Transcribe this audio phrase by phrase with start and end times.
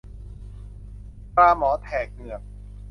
[1.35, 2.41] ปลาหมอแถกเหงือก